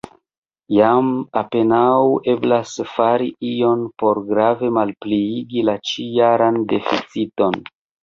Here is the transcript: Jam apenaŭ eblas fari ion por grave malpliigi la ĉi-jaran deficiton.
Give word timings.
Jam 0.77 1.11
apenaŭ 1.41 1.91
eblas 2.33 2.73
fari 2.95 3.29
ion 3.51 3.85
por 4.03 4.25
grave 4.33 4.73
malpliigi 4.81 5.67
la 5.71 5.81
ĉi-jaran 5.93 6.63
deficiton. 6.77 7.65